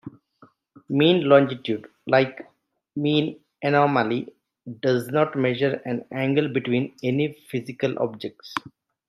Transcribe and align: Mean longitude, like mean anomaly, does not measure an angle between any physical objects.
Mean 0.89 1.29
longitude, 1.29 1.87
like 2.07 2.49
mean 2.95 3.39
anomaly, 3.61 4.33
does 4.79 5.09
not 5.09 5.37
measure 5.37 5.79
an 5.85 6.05
angle 6.11 6.49
between 6.49 6.95
any 7.03 7.33
physical 7.51 7.99
objects. 7.99 8.51